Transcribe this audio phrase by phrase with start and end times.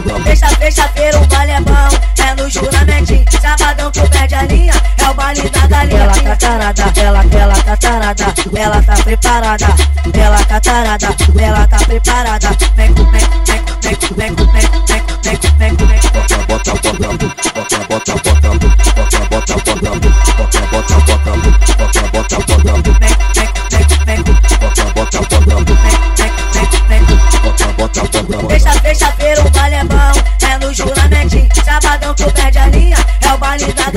[0.00, 0.20] bota, bota, bota, bota, bota.
[0.24, 3.24] Fecha, fecha-feira o baile é bom, é no juramentinho.
[3.40, 6.00] Sabadão tu perde a linha, é o baile da galinha.
[6.00, 9.66] Ela tá tarada, ela, ela tá tarada, ela tá preparada.
[10.14, 12.48] Ela tá tarada, ela tá preparada.
[12.76, 16.00] Vem com, vem, vem, vem, vem, vem, vem, vem, vem, vem, vem.
[16.12, 19.90] Bota, bota, bota, bota, bota, bota, bota, bota, bota, bota, bota,
[20.70, 23.29] bota, bota, bota, bota, Vem, vem, vem, vem,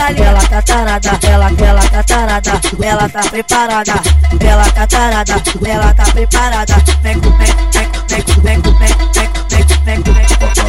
[0.03, 0.27] galinha.
[0.27, 3.93] Ela tá tarada, ela, ela tá tarada, ela tá preparada.
[4.39, 6.75] Ela tá tarada, ela tá preparada.
[7.01, 10.37] Vem com, vem, vem, vem, vem, vem, vem, vem, vem, vem, vem.
[10.39, 10.62] bota,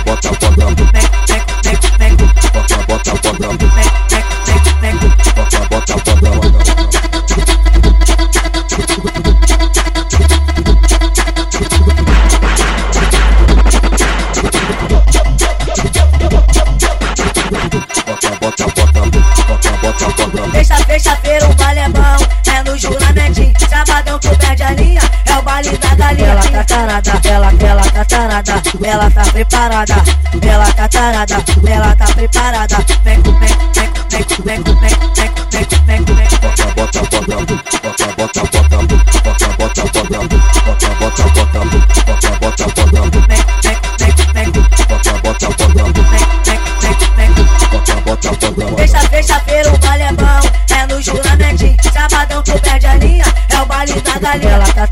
[20.35, 20.51] bota, bota.
[20.51, 23.53] Fecha, fecha-feira o baile é bom, é no juramentinho.
[23.69, 26.29] Sabadão tu perde a linha, é o baile da galinha.
[26.29, 29.95] Ela tá tarada, ela, ela tá tarada, ela tá preparada.
[30.43, 32.77] Ela tá tarada, ela tá preparada.
[33.05, 36.29] Vem com, vem, vem, vem, vem, vem, vem, vem, vem, vem.
[36.41, 39.03] Bota, bota, bota, bota, bota, bota, bota, bota,
[39.57, 41.34] bota, bota, bota, bota, bota,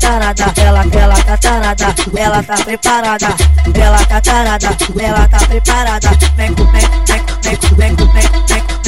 [0.03, 3.27] catarada, ela, ela catarada, ela tá preparada,
[3.73, 8.82] ela catarada, ela tá preparada, vem com, vem, vem, vem, vem, vem, vem, vem.